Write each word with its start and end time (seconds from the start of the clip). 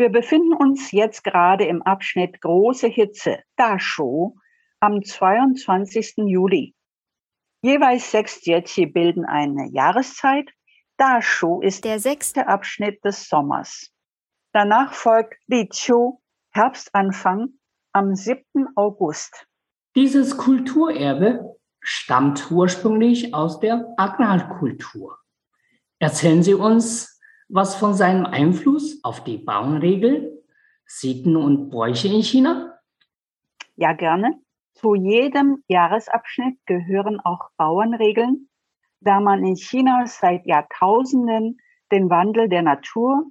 Wir 0.00 0.10
befinden 0.10 0.54
uns 0.54 0.92
jetzt 0.92 1.24
gerade 1.24 1.64
im 1.64 1.82
Abschnitt 1.82 2.40
Große 2.40 2.86
Hitze, 2.86 3.40
Dashu, 3.56 4.36
am 4.78 5.02
22. 5.02 6.18
Juli. 6.18 6.76
Jeweils 7.62 8.12
sechs 8.12 8.44
Jiechi 8.44 8.86
bilden 8.86 9.24
eine 9.24 9.68
Jahreszeit. 9.72 10.48
Dashu 10.98 11.60
ist 11.62 11.84
der 11.84 11.98
sechste 11.98 12.46
Abschnitt 12.46 13.04
des 13.04 13.28
Sommers. 13.28 13.90
Danach 14.52 14.92
folgt 14.92 15.34
Liqiu, 15.48 16.20
Herbstanfang, 16.50 17.54
am 17.92 18.14
7. 18.14 18.44
August. 18.76 19.48
Dieses 19.96 20.36
Kulturerbe 20.36 21.56
stammt 21.80 22.52
ursprünglich 22.52 23.34
aus 23.34 23.58
der 23.58 23.94
Agrarkultur. 23.96 25.18
Erzählen 25.98 26.44
Sie 26.44 26.54
uns, 26.54 27.17
was 27.48 27.74
von 27.76 27.94
seinem 27.94 28.26
Einfluss 28.26 29.02
auf 29.02 29.24
die 29.24 29.38
Bauernregeln, 29.38 30.38
Sitten 30.84 31.36
und 31.36 31.70
Bräuche 31.70 32.08
in 32.08 32.22
China? 32.22 32.78
Ja, 33.76 33.92
gerne. 33.92 34.40
Zu 34.74 34.94
jedem 34.94 35.64
Jahresabschnitt 35.66 36.58
gehören 36.66 37.20
auch 37.20 37.50
Bauernregeln, 37.56 38.48
da 39.00 39.20
man 39.20 39.44
in 39.44 39.56
China 39.56 40.06
seit 40.06 40.46
Jahrtausenden 40.46 41.58
den 41.90 42.10
Wandel 42.10 42.48
der 42.48 42.62
Natur, 42.62 43.24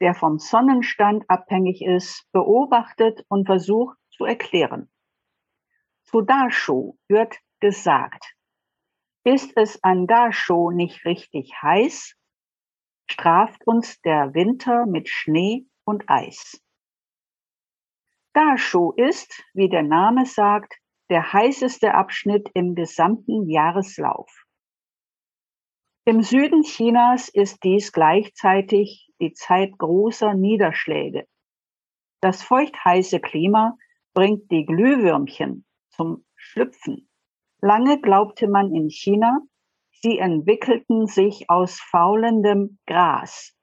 der 0.00 0.14
vom 0.14 0.38
Sonnenstand 0.38 1.24
abhängig 1.28 1.82
ist, 1.82 2.26
beobachtet 2.32 3.24
und 3.28 3.46
versucht 3.46 3.96
zu 4.10 4.24
erklären. 4.24 4.90
Zu 6.04 6.20
Dashu 6.20 6.96
wird 7.08 7.36
gesagt, 7.60 8.34
ist 9.24 9.52
es 9.56 9.82
an 9.82 10.06
Dashu 10.06 10.70
nicht 10.72 11.04
richtig 11.04 11.54
heiß, 11.62 12.16
straft 13.12 13.66
uns 13.66 14.00
der 14.00 14.32
Winter 14.34 14.86
mit 14.86 15.08
Schnee 15.08 15.66
und 15.84 16.04
Eis. 16.08 16.62
Dashu 18.32 18.92
ist, 18.92 19.44
wie 19.52 19.68
der 19.68 19.82
Name 19.82 20.24
sagt, 20.24 20.74
der 21.10 21.34
heißeste 21.34 21.92
Abschnitt 21.92 22.48
im 22.54 22.74
gesamten 22.74 23.50
Jahreslauf. 23.50 24.30
Im 26.06 26.22
Süden 26.22 26.62
Chinas 26.62 27.28
ist 27.28 27.62
dies 27.62 27.92
gleichzeitig 27.92 29.12
die 29.20 29.34
Zeit 29.34 29.76
großer 29.76 30.32
Niederschläge. 30.32 31.28
Das 32.22 32.42
feuchtheiße 32.42 33.20
Klima 33.20 33.76
bringt 34.14 34.50
die 34.50 34.64
Glühwürmchen 34.64 35.66
zum 35.90 36.24
Schlüpfen. 36.34 37.10
Lange 37.60 38.00
glaubte 38.00 38.48
man 38.48 38.74
in 38.74 38.88
China, 38.88 39.40
Sie 40.04 40.18
entwickelten 40.18 41.06
sich 41.06 41.48
aus 41.48 41.78
faulendem 41.78 42.78
Gras. 42.86 43.54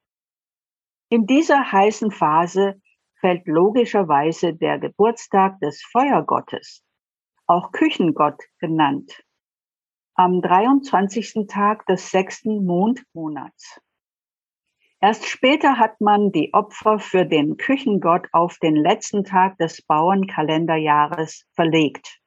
In 1.09 1.25
dieser 1.25 1.71
heißen 1.71 2.11
Phase 2.11 2.81
fällt 3.19 3.45
logischerweise 3.45 4.53
der 4.53 4.79
Geburtstag 4.79 5.59
des 5.59 5.83
Feuergottes, 5.91 6.85
auch 7.45 7.73
Küchengott 7.73 8.41
genannt, 8.59 9.21
am 10.15 10.41
23. 10.41 11.45
Tag 11.49 11.85
des 11.87 12.09
sechsten 12.09 12.65
Mondmonats. 12.65 13.81
Erst 15.01 15.25
später 15.25 15.77
hat 15.77 15.99
man 15.99 16.31
die 16.31 16.53
Opfer 16.53 16.99
für 16.99 17.25
den 17.25 17.57
Küchengott 17.57 18.27
auf 18.31 18.57
den 18.59 18.77
letzten 18.77 19.25
Tag 19.25 19.57
des 19.57 19.81
Bauernkalenderjahres 19.81 21.45
verlegt. 21.53 22.19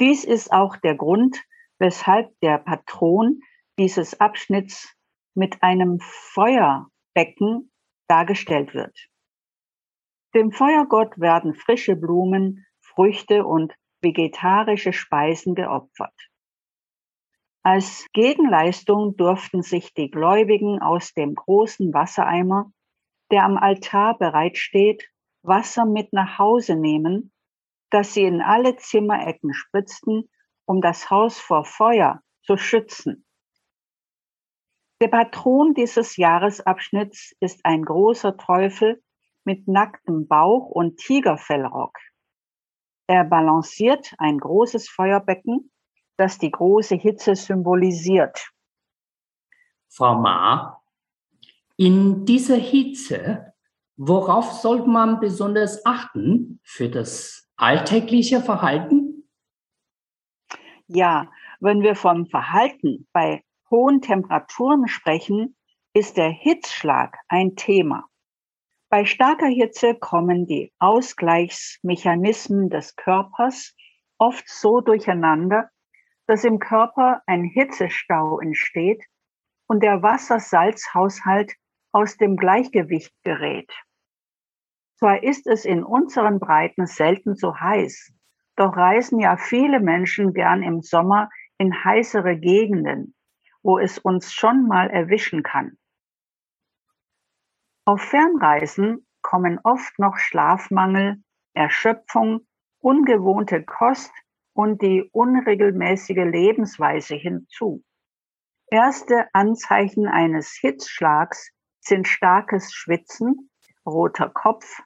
Dies 0.00 0.24
ist 0.24 0.52
auch 0.52 0.76
der 0.78 0.96
Grund, 0.96 1.40
weshalb 1.78 2.38
der 2.40 2.58
Patron 2.58 3.40
dieses 3.78 4.20
Abschnitts 4.20 4.94
mit 5.34 5.62
einem 5.62 5.98
Feuerbecken 6.00 7.70
dargestellt 8.08 8.74
wird. 8.74 8.96
Dem 10.34 10.52
Feuergott 10.52 11.18
werden 11.18 11.54
frische 11.54 11.96
Blumen, 11.96 12.66
Früchte 12.80 13.44
und 13.44 13.74
vegetarische 14.02 14.92
Speisen 14.92 15.54
geopfert. 15.54 16.14
Als 17.62 18.06
Gegenleistung 18.12 19.16
durften 19.16 19.62
sich 19.62 19.94
die 19.94 20.10
Gläubigen 20.10 20.82
aus 20.82 21.14
dem 21.14 21.34
großen 21.34 21.94
Wassereimer, 21.94 22.70
der 23.30 23.44
am 23.44 23.56
Altar 23.56 24.18
bereitsteht, 24.18 25.08
Wasser 25.42 25.86
mit 25.86 26.12
nach 26.12 26.38
Hause 26.38 26.76
nehmen, 26.76 27.32
das 27.90 28.12
sie 28.12 28.24
in 28.24 28.42
alle 28.42 28.76
Zimmerecken 28.76 29.54
spritzten 29.54 30.28
um 30.66 30.80
das 30.80 31.10
Haus 31.10 31.38
vor 31.38 31.64
Feuer 31.64 32.20
zu 32.42 32.56
schützen. 32.56 33.26
Der 35.00 35.08
Patron 35.08 35.74
dieses 35.74 36.16
Jahresabschnitts 36.16 37.34
ist 37.40 37.60
ein 37.64 37.84
großer 37.84 38.36
Teufel 38.36 39.02
mit 39.44 39.68
nacktem 39.68 40.26
Bauch 40.26 40.70
und 40.70 40.96
Tigerfellrock. 40.98 41.98
Er 43.06 43.24
balanciert 43.24 44.14
ein 44.18 44.38
großes 44.38 44.88
Feuerbecken, 44.88 45.70
das 46.16 46.38
die 46.38 46.50
große 46.50 46.94
Hitze 46.94 47.34
symbolisiert. 47.34 48.50
Frau 49.88 50.14
Ma, 50.18 50.82
in 51.76 52.24
dieser 52.24 52.56
Hitze, 52.56 53.52
worauf 53.96 54.52
sollte 54.52 54.88
man 54.88 55.20
besonders 55.20 55.84
achten 55.84 56.60
für 56.62 56.88
das 56.88 57.50
alltägliche 57.56 58.40
Verhalten? 58.40 59.03
Ja, 60.86 61.30
wenn 61.60 61.80
wir 61.82 61.94
vom 61.94 62.26
Verhalten 62.26 63.06
bei 63.12 63.42
hohen 63.70 64.02
Temperaturen 64.02 64.86
sprechen, 64.86 65.56
ist 65.94 66.16
der 66.16 66.28
Hitzschlag 66.28 67.16
ein 67.28 67.56
Thema. 67.56 68.04
Bei 68.90 69.06
starker 69.06 69.46
Hitze 69.46 69.94
kommen 69.94 70.46
die 70.46 70.72
Ausgleichsmechanismen 70.78 72.68
des 72.68 72.96
Körpers 72.96 73.74
oft 74.18 74.48
so 74.48 74.80
durcheinander, 74.80 75.70
dass 76.26 76.44
im 76.44 76.58
Körper 76.58 77.22
ein 77.26 77.44
Hitzestau 77.44 78.38
entsteht 78.40 79.02
und 79.66 79.82
der 79.82 80.02
Wassersalzhaushalt 80.02 81.54
aus 81.92 82.16
dem 82.18 82.36
Gleichgewicht 82.36 83.14
gerät. 83.22 83.72
Zwar 84.98 85.22
ist 85.22 85.46
es 85.46 85.64
in 85.64 85.82
unseren 85.82 86.38
Breiten 86.38 86.86
selten 86.86 87.34
so 87.34 87.58
heiß, 87.58 88.12
doch 88.56 88.76
reisen 88.76 89.18
ja 89.20 89.36
viele 89.36 89.80
Menschen 89.80 90.32
gern 90.32 90.62
im 90.62 90.82
Sommer 90.82 91.30
in 91.58 91.84
heißere 91.84 92.36
Gegenden, 92.36 93.14
wo 93.62 93.78
es 93.78 93.98
uns 93.98 94.32
schon 94.32 94.66
mal 94.66 94.90
erwischen 94.90 95.42
kann. 95.42 95.78
Auf 97.84 98.00
Fernreisen 98.00 99.06
kommen 99.22 99.58
oft 99.62 99.98
noch 99.98 100.16
Schlafmangel, 100.16 101.22
Erschöpfung, 101.54 102.46
ungewohnte 102.78 103.64
Kost 103.64 104.12
und 104.54 104.82
die 104.82 105.08
unregelmäßige 105.12 106.24
Lebensweise 106.24 107.14
hinzu. 107.14 107.82
Erste 108.70 109.28
Anzeichen 109.32 110.06
eines 110.06 110.56
Hitzschlags 110.60 111.50
sind 111.80 112.08
starkes 112.08 112.72
Schwitzen, 112.72 113.50
roter 113.84 114.30
Kopf, 114.30 114.82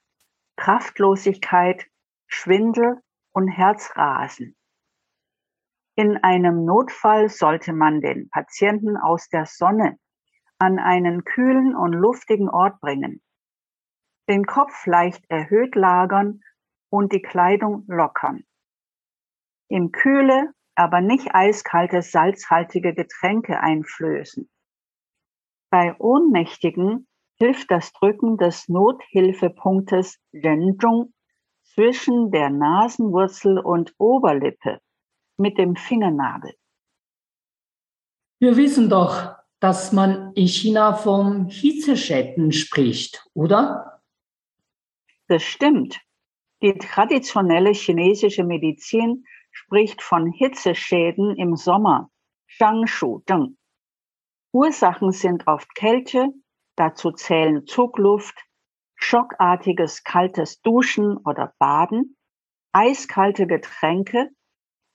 Kraftlosigkeit, 0.56 1.87
Schwindel 2.26 3.00
und 3.38 3.46
Herzrasen. 3.46 4.56
In 5.94 6.17
einem 6.17 6.64
Notfall 6.64 7.29
sollte 7.29 7.73
man 7.73 8.00
den 8.00 8.29
Patienten 8.31 8.96
aus 8.96 9.29
der 9.29 9.46
Sonne 9.46 9.96
an 10.58 10.81
einen 10.81 11.23
kühlen 11.23 11.76
und 11.76 11.93
luftigen 11.93 12.49
Ort 12.49 12.81
bringen, 12.81 13.23
den 14.29 14.44
Kopf 14.44 14.87
leicht 14.87 15.25
erhöht 15.29 15.76
lagern 15.76 16.40
und 16.90 17.12
die 17.12 17.23
Kleidung 17.23 17.85
lockern. 17.87 18.43
Im 19.69 19.93
kühle, 19.93 20.52
aber 20.75 21.00
nicht 21.00 21.32
eiskalte, 21.32 22.02
salzhaltige 22.02 22.93
Getränke 22.93 23.61
einflößen. 23.61 24.50
Bei 25.70 25.94
Ohnmächtigen 25.96 27.06
hilft 27.37 27.70
das 27.70 27.93
Drücken 27.93 28.37
des 28.37 28.69
Nothilfepunktes 28.69 30.19
Renzhong 30.34 31.14
zwischen 31.79 32.33
der 32.33 32.51
Nasenwurzel 32.51 33.57
und 33.57 33.95
Oberlippe 33.99 34.81
mit 35.37 35.59
dem 35.59 35.77
Fingernagel. 35.77 36.53
Wir 38.41 38.57
wissen 38.57 38.91
doch, 38.91 39.37
dass 39.61 39.93
man 39.93 40.33
in 40.33 40.49
China 40.49 40.97
vom 40.97 41.47
Hitzeschäden 41.47 42.51
spricht, 42.51 43.25
oder? 43.33 44.03
Das 45.29 45.45
stimmt. 45.45 46.01
Die 46.63 46.77
traditionelle 46.77 47.71
chinesische 47.71 48.43
Medizin 48.43 49.25
spricht 49.53 50.03
von 50.03 50.33
Hitzeschäden 50.33 51.37
im 51.37 51.55
Sommer, 51.55 52.11
Shangshu 52.49 53.21
Zheng. 53.25 53.57
Ursachen 54.53 55.13
sind 55.13 55.47
oft 55.47 55.73
Kälte, 55.77 56.27
dazu 56.75 57.13
zählen 57.13 57.69
Zugluft, 57.69 58.48
schockartiges 58.99 60.05
kaltes 60.05 60.61
Duschen 60.61 61.17
oder 61.17 61.55
Baden, 61.59 62.17
eiskalte 62.73 63.47
Getränke, 63.47 64.31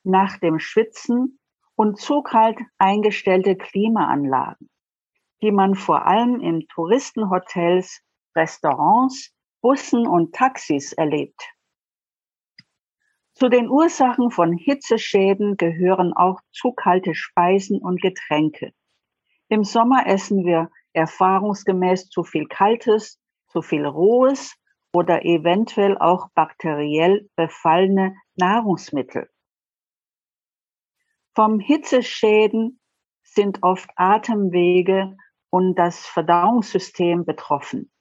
nach 0.04 0.38
dem 0.38 0.60
Schwitzen 0.60 1.40
und 1.76 2.00
zu 2.00 2.22
kalt 2.22 2.60
eingestellte 2.78 3.56
Klimaanlagen, 3.56 4.70
die 5.42 5.52
man 5.52 5.76
vor 5.76 6.06
allem 6.06 6.40
in 6.40 6.68
Touristenhotels, 6.68 8.02
Restaurants, 8.36 9.34
Bussen 9.62 10.06
und 10.06 10.36
Taxis 10.36 10.94
erlebt. 10.94 11.42
Zu 13.34 13.50
den 13.50 13.70
Ursachen 13.70 14.30
von 14.30 14.54
Hitzeschäden 14.54 15.58
gehören 15.58 16.14
auch 16.14 16.42
zu 16.52 16.74
kalte 16.74 17.16
Speisen 17.16 17.82
und 17.82 18.02
Getränke. 18.02 18.74
Im 19.48 19.64
Sommer 19.64 20.06
essen 20.06 20.46
wir 20.46 20.70
erfahrungsgemäß 20.94 22.10
zu 22.10 22.24
viel 22.24 22.46
Kaltes, 22.48 23.20
zu 23.54 23.62
viel 23.62 23.86
Rohes 23.86 24.56
oder 24.94 25.24
eventuell 25.24 25.98
auch 25.98 26.30
bakteriell 26.34 27.30
befallene 27.36 28.16
Nahrungsmittel. 28.36 29.30
Vom 31.36 31.60
Hitzeschäden 31.60 32.80
sind 33.24 33.64
oft 33.64 33.90
Atemwege 33.96 35.16
und 35.50 35.76
das 35.76 36.06
Verdauungssystem 36.06 37.26
betroffen. 37.26 37.92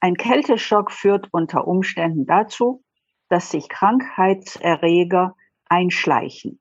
Ein 0.00 0.16
Kälteschock 0.16 0.92
führt 0.92 1.28
unter 1.32 1.66
Umständen 1.66 2.26
dazu, 2.26 2.84
dass 3.28 3.50
sich 3.50 3.68
Krankheitserreger 3.68 5.34
einschleichen. 5.68 6.60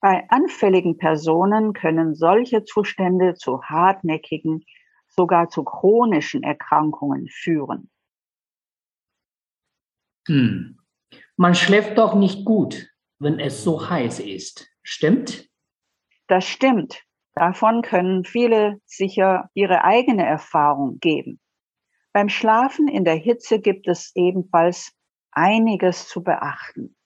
Bei 0.00 0.28
anfälligen 0.28 0.98
Personen 0.98 1.72
können 1.72 2.14
solche 2.14 2.64
Zustände 2.64 3.34
zu 3.34 3.62
hartnäckigen, 3.62 4.64
sogar 5.16 5.48
zu 5.48 5.64
chronischen 5.64 6.42
Erkrankungen 6.42 7.28
führen. 7.28 7.90
Hm. 10.26 10.78
Man 11.36 11.54
schläft 11.54 11.98
doch 11.98 12.14
nicht 12.14 12.44
gut, 12.44 12.90
wenn 13.18 13.38
es 13.38 13.62
so 13.62 13.88
heiß 13.88 14.20
ist. 14.20 14.68
Stimmt? 14.82 15.48
Das 16.26 16.44
stimmt. 16.46 17.02
Davon 17.34 17.82
können 17.82 18.24
viele 18.24 18.80
sicher 18.86 19.50
ihre 19.54 19.84
eigene 19.84 20.24
Erfahrung 20.24 20.98
geben. 20.98 21.38
Beim 22.12 22.30
Schlafen 22.30 22.88
in 22.88 23.04
der 23.04 23.16
Hitze 23.16 23.60
gibt 23.60 23.88
es 23.88 24.12
ebenfalls 24.14 24.92
einiges 25.32 26.08
zu 26.08 26.22
beachten. 26.22 26.96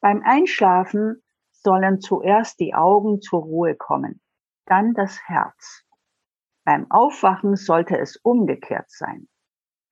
Beim 0.00 0.22
Einschlafen 0.24 1.22
sollen 1.52 2.00
zuerst 2.00 2.58
die 2.60 2.74
Augen 2.74 3.20
zur 3.20 3.42
Ruhe 3.42 3.74
kommen, 3.74 4.22
dann 4.64 4.94
das 4.94 5.20
Herz. 5.26 5.85
Beim 6.66 6.90
Aufwachen 6.90 7.54
sollte 7.54 7.96
es 7.96 8.16
umgekehrt 8.16 8.90
sein. 8.90 9.28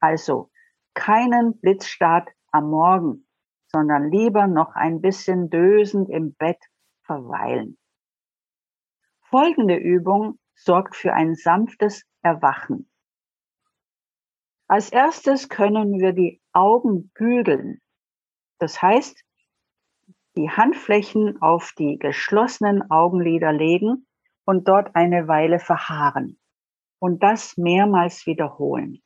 Also 0.00 0.50
keinen 0.92 1.60
Blitzstart 1.60 2.28
am 2.50 2.68
Morgen, 2.68 3.28
sondern 3.68 4.10
lieber 4.10 4.48
noch 4.48 4.74
ein 4.74 5.00
bisschen 5.00 5.50
dösend 5.50 6.10
im 6.10 6.34
Bett 6.34 6.58
verweilen. 7.02 7.78
Folgende 9.20 9.76
Übung 9.76 10.40
sorgt 10.56 10.96
für 10.96 11.12
ein 11.12 11.36
sanftes 11.36 12.02
Erwachen. 12.22 12.90
Als 14.66 14.90
erstes 14.90 15.48
können 15.48 16.00
wir 16.00 16.12
die 16.12 16.42
Augen 16.52 17.12
bügeln. 17.14 17.82
Das 18.58 18.82
heißt, 18.82 19.22
die 20.34 20.50
Handflächen 20.50 21.40
auf 21.40 21.70
die 21.78 22.00
geschlossenen 22.00 22.90
Augenlider 22.90 23.52
legen 23.52 24.08
und 24.44 24.66
dort 24.66 24.96
eine 24.96 25.28
Weile 25.28 25.60
verharren 25.60 26.40
und 26.98 27.22
das 27.22 27.56
mehrmals 27.56 28.26
wiederholen. 28.26 29.02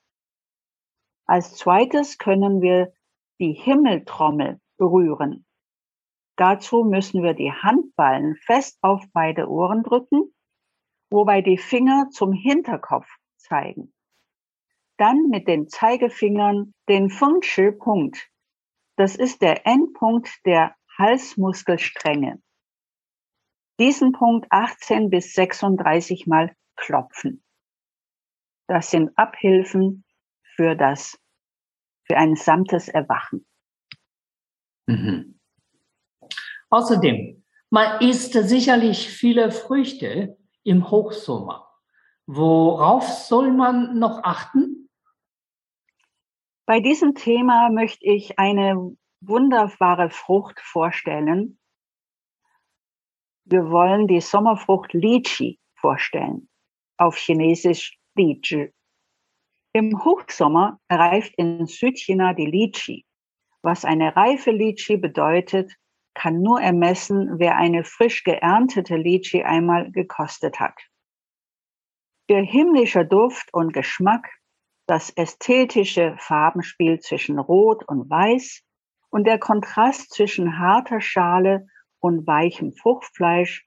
Als 1.26 1.56
zweites 1.56 2.18
können 2.18 2.62
wir 2.62 2.92
die 3.38 3.52
Himmeltrommel 3.52 4.60
berühren. 4.78 5.44
Dazu 6.36 6.84
müssen 6.84 7.22
wir 7.22 7.34
die 7.34 7.52
Handballen 7.52 8.36
fest 8.36 8.78
auf 8.80 9.04
beide 9.12 9.48
Ohren 9.48 9.82
drücken, 9.82 10.32
wobei 11.10 11.42
die 11.42 11.58
Finger 11.58 12.08
zum 12.10 12.32
Hinterkopf 12.32 13.08
zeigen. 13.36 13.92
Dann 14.96 15.28
mit 15.28 15.48
den 15.48 15.68
Zeigefingern 15.68 16.74
den 16.88 17.10
Fengshi-Punkt. 17.10 18.30
Das 18.96 19.16
ist 19.16 19.42
der 19.42 19.66
Endpunkt 19.66 20.30
der 20.44 20.74
Halsmuskelstränge. 20.96 22.42
Diesen 23.78 24.12
Punkt 24.12 24.46
18 24.50 25.10
bis 25.10 25.34
36 25.34 26.26
Mal 26.26 26.54
klopfen. 26.74 27.44
Das 28.68 28.90
sind 28.90 29.16
Abhilfen 29.16 30.04
für 30.54 30.76
das, 30.76 31.18
für 32.04 32.16
ein 32.16 32.36
samtes 32.36 32.88
Erwachen. 32.88 33.46
Mhm. 34.86 35.40
Außerdem, 36.68 37.44
man 37.70 38.00
isst 38.02 38.34
sicherlich 38.34 39.08
viele 39.08 39.50
Früchte 39.50 40.38
im 40.64 40.90
Hochsommer. 40.90 41.66
Worauf 42.26 43.08
soll 43.08 43.52
man 43.52 43.98
noch 43.98 44.22
achten? 44.22 44.90
Bei 46.66 46.80
diesem 46.80 47.14
Thema 47.14 47.70
möchte 47.70 48.04
ich 48.04 48.38
eine 48.38 48.96
wunderbare 49.20 50.10
Frucht 50.10 50.60
vorstellen. 50.60 51.58
Wir 53.44 53.70
wollen 53.70 54.06
die 54.06 54.20
Sommerfrucht 54.20 54.92
Lychee 54.92 55.58
vorstellen, 55.74 56.50
auf 56.98 57.16
Chinesisch 57.16 57.97
Li 58.18 58.72
Im 59.72 60.04
Hochsommer 60.04 60.80
reift 60.90 61.34
in 61.36 61.66
Südchina 61.66 62.34
die 62.34 62.46
Lychee. 62.46 63.04
Was 63.62 63.84
eine 63.84 64.16
reife 64.16 64.50
Lychee 64.50 64.96
bedeutet, 64.96 65.72
kann 66.14 66.42
nur 66.42 66.60
ermessen, 66.60 67.38
wer 67.38 67.56
eine 67.56 67.84
frisch 67.84 68.24
geerntete 68.24 68.96
Lychee 68.96 69.44
einmal 69.44 69.92
gekostet 69.92 70.58
hat. 70.58 70.74
Der 72.28 72.42
himmlische 72.42 73.06
Duft 73.06 73.54
und 73.54 73.72
Geschmack, 73.72 74.28
das 74.88 75.10
ästhetische 75.10 76.16
Farbenspiel 76.18 76.98
zwischen 76.98 77.38
Rot 77.38 77.88
und 77.88 78.10
Weiß 78.10 78.64
und 79.10 79.28
der 79.28 79.38
Kontrast 79.38 80.12
zwischen 80.12 80.58
harter 80.58 81.00
Schale 81.00 81.68
und 82.00 82.26
weichem 82.26 82.72
Fruchtfleisch 82.72 83.64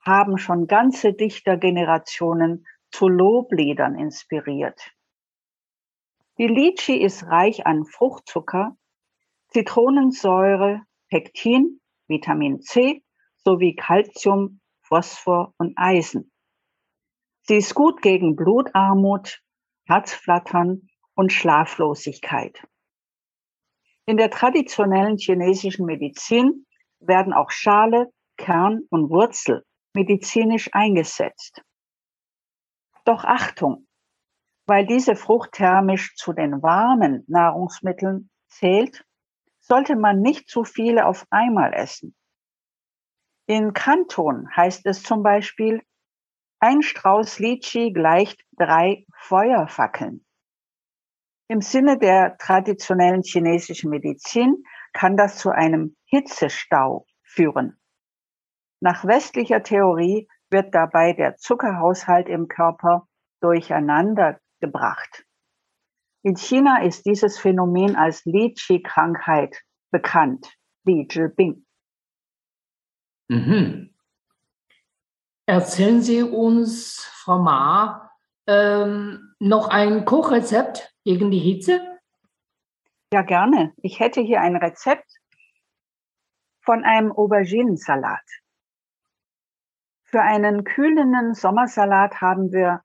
haben 0.00 0.36
schon 0.36 0.66
ganze 0.66 1.14
Dichtergenerationen 1.14 2.66
zu 2.94 3.08
Lobliedern 3.08 3.98
inspiriert. 3.98 4.92
Die 6.38 6.46
Lychee 6.46 6.96
ist 6.96 7.26
reich 7.26 7.66
an 7.66 7.84
Fruchtzucker, 7.84 8.76
Zitronensäure, 9.48 10.82
Pektin, 11.08 11.80
Vitamin 12.06 12.60
C 12.60 13.02
sowie 13.36 13.74
Calcium, 13.74 14.60
Phosphor 14.80 15.54
und 15.58 15.74
Eisen. 15.76 16.30
Sie 17.42 17.56
ist 17.56 17.74
gut 17.74 18.00
gegen 18.00 18.36
Blutarmut, 18.36 19.42
Herzflattern 19.86 20.88
und 21.14 21.32
Schlaflosigkeit. 21.32 22.62
In 24.06 24.16
der 24.16 24.30
traditionellen 24.30 25.16
chinesischen 25.16 25.86
Medizin 25.86 26.64
werden 27.00 27.32
auch 27.32 27.50
Schale, 27.50 28.12
Kern 28.36 28.82
und 28.90 29.10
Wurzel 29.10 29.64
medizinisch 29.94 30.68
eingesetzt. 30.72 31.60
Doch 33.04 33.24
Achtung, 33.24 33.86
weil 34.66 34.86
diese 34.86 35.14
Frucht 35.14 35.52
thermisch 35.52 36.14
zu 36.16 36.32
den 36.32 36.62
warmen 36.62 37.24
Nahrungsmitteln 37.28 38.30
zählt, 38.48 39.04
sollte 39.60 39.96
man 39.96 40.20
nicht 40.20 40.48
zu 40.48 40.64
viele 40.64 41.06
auf 41.06 41.26
einmal 41.30 41.72
essen. 41.74 42.14
In 43.46 43.74
Kanton 43.74 44.48
heißt 44.56 44.86
es 44.86 45.02
zum 45.02 45.22
Beispiel, 45.22 45.82
ein 46.60 46.80
Strauß 46.80 47.40
Lychee 47.40 47.92
gleicht 47.92 48.42
drei 48.52 49.04
Feuerfackeln. 49.18 50.24
Im 51.48 51.60
Sinne 51.60 51.98
der 51.98 52.38
traditionellen 52.38 53.22
chinesischen 53.22 53.90
Medizin 53.90 54.64
kann 54.94 55.18
das 55.18 55.36
zu 55.36 55.50
einem 55.50 55.94
Hitzestau 56.06 57.06
führen. 57.22 57.78
Nach 58.80 59.04
westlicher 59.04 59.62
Theorie 59.62 60.26
wird 60.54 60.72
dabei 60.72 61.12
der 61.12 61.36
Zuckerhaushalt 61.36 62.28
im 62.28 62.46
Körper 62.46 63.08
durcheinander 63.40 64.38
gebracht. 64.60 65.24
In 66.22 66.36
China 66.36 66.82
ist 66.82 67.04
dieses 67.04 67.38
Phänomen 67.38 67.96
als 67.96 68.24
Li-Chi-Krankheit 68.24 69.60
bekannt, 69.90 70.46
Li 70.84 71.06
Bing. 71.36 71.66
Mhm. 73.28 73.94
Erzählen 75.44 76.00
Sie 76.00 76.22
uns, 76.22 77.00
Frau 77.12 77.40
Ma, 77.40 78.10
ähm, 78.46 79.34
noch 79.40 79.68
ein 79.68 80.04
Kochrezept 80.04 80.94
gegen 81.04 81.32
die 81.32 81.40
Hitze? 81.40 81.80
Ja, 83.12 83.22
gerne. 83.22 83.72
Ich 83.82 83.98
hätte 83.98 84.20
hier 84.20 84.40
ein 84.40 84.56
Rezept 84.56 85.10
von 86.60 86.84
einem 86.84 87.10
Auberginensalat. 87.10 88.43
Für 90.14 90.22
einen 90.22 90.62
kühlenden 90.62 91.34
Sommersalat 91.34 92.20
haben 92.20 92.52
wir 92.52 92.84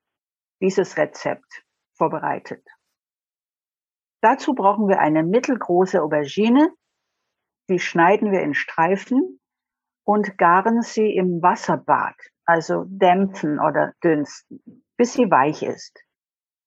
dieses 0.63 0.97
Rezept 0.97 1.63
vorbereitet. 1.95 2.67
Dazu 4.23 4.55
brauchen 4.55 4.87
wir 4.87 4.97
eine 4.97 5.23
mittelgroße 5.23 6.01
Aubergine. 6.01 6.73
Die 7.69 7.77
schneiden 7.77 8.31
wir 8.31 8.41
in 8.41 8.55
Streifen 8.55 9.39
und 10.07 10.39
garen 10.39 10.81
sie 10.81 11.13
im 11.13 11.39
Wasserbad, 11.43 12.15
also 12.45 12.85
dämpfen 12.87 13.59
oder 13.59 13.93
dünsten, 14.03 14.83
bis 14.97 15.13
sie 15.13 15.29
weich 15.29 15.61
ist. 15.61 16.03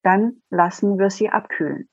Dann 0.01 0.43
lassen 0.49 0.97
wir 0.97 1.09
sie 1.09 1.27
abkühlen. 1.27 1.89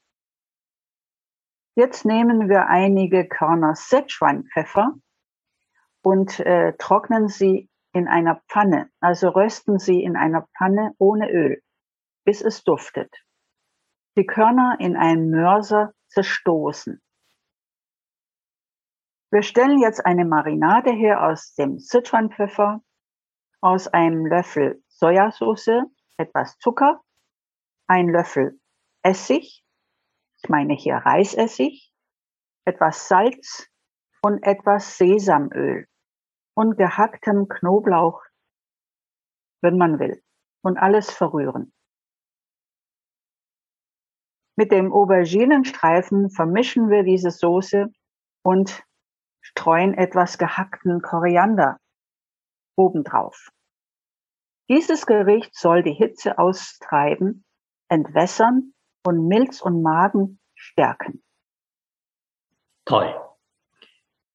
Jetzt 1.74 2.04
nehmen 2.04 2.48
wir 2.48 2.68
einige 2.68 3.26
Körner 3.26 3.74
Sichuan-Pfeffer 3.74 4.94
und 6.02 6.38
äh, 6.38 6.74
trocknen 6.78 7.26
sie 7.26 7.69
in 7.92 8.08
einer 8.08 8.42
Pfanne, 8.48 8.90
also 9.00 9.28
rösten 9.28 9.78
sie 9.78 10.02
in 10.02 10.16
einer 10.16 10.46
Pfanne 10.56 10.94
ohne 10.98 11.30
Öl, 11.30 11.62
bis 12.24 12.40
es 12.40 12.62
duftet. 12.62 13.14
Die 14.16 14.26
Körner 14.26 14.76
in 14.78 14.96
einen 14.96 15.30
Mörser 15.30 15.92
zerstoßen. 16.08 17.00
Wir 19.32 19.42
stellen 19.42 19.78
jetzt 19.78 20.04
eine 20.04 20.24
Marinade 20.24 20.90
her 20.90 21.22
aus 21.24 21.54
dem 21.54 21.78
Sichuan-Pfeffer, 21.78 22.82
aus 23.60 23.86
einem 23.88 24.26
Löffel 24.26 24.82
Sojasauce, 24.88 25.84
etwas 26.16 26.58
Zucker, 26.58 27.00
ein 27.86 28.08
Löffel 28.08 28.58
Essig, 29.02 29.64
ich 30.42 30.48
meine 30.48 30.74
hier 30.74 30.96
Reisessig, 30.96 31.92
etwas 32.64 33.08
Salz 33.08 33.68
und 34.22 34.42
etwas 34.42 34.98
Sesamöl 34.98 35.86
und 36.60 36.76
gehacktem 36.76 37.48
Knoblauch, 37.48 38.22
wenn 39.62 39.78
man 39.78 39.98
will, 39.98 40.22
und 40.62 40.76
alles 40.76 41.10
verrühren. 41.10 41.72
Mit 44.58 44.70
dem 44.70 44.92
Auberginenstreifen 44.92 46.28
vermischen 46.28 46.90
wir 46.90 47.02
diese 47.02 47.30
Soße 47.30 47.90
und 48.44 48.84
streuen 49.40 49.94
etwas 49.94 50.36
gehackten 50.36 51.00
Koriander 51.00 51.78
obendrauf. 52.76 53.48
Dieses 54.68 55.06
Gericht 55.06 55.54
soll 55.54 55.82
die 55.82 55.94
Hitze 55.94 56.36
austreiben, 56.36 57.42
entwässern 57.88 58.74
und 59.06 59.26
Milz 59.28 59.62
und 59.62 59.80
Magen 59.80 60.38
stärken. 60.54 61.24
Toll. 62.84 63.29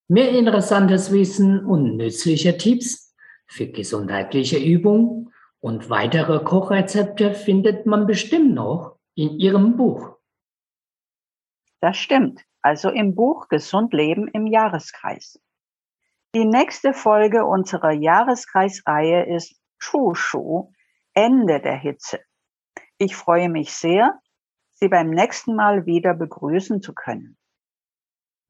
Mehr 0.07 0.29
interessantes 0.29 1.11
Wissen 1.11 1.65
und 1.65 1.97
nützliche 1.97 2.57
Tipps 2.57 3.15
für 3.47 3.67
gesundheitliche 3.67 4.57
Übungen 4.57 5.33
und 5.59 5.89
weitere 5.89 6.43
Kochrezepte 6.43 7.33
findet 7.33 7.87
man 7.87 8.05
bestimmt 8.05 8.53
noch 8.53 8.99
in 9.15 9.39
Ihrem 9.39 9.77
Buch. 9.77 10.17
Das 11.79 11.97
stimmt. 11.97 12.41
Also 12.61 12.89
im 12.89 13.15
Buch 13.15 13.47
Gesund 13.47 13.93
Leben 13.93 14.27
im 14.27 14.45
Jahreskreis. 14.47 15.39
Die 16.35 16.45
nächste 16.45 16.93
Folge 16.93 17.45
unserer 17.45 17.91
Jahreskreisreihe 17.91 19.25
ist 19.35 19.55
Schu 19.77 20.13
Ende 21.13 21.61
der 21.61 21.77
Hitze. 21.77 22.19
Ich 22.97 23.15
freue 23.15 23.49
mich 23.49 23.73
sehr, 23.73 24.19
Sie 24.73 24.89
beim 24.89 25.09
nächsten 25.09 25.55
Mal 25.55 25.85
wieder 25.85 26.13
begrüßen 26.13 26.81
zu 26.81 26.93
können. 26.93 27.37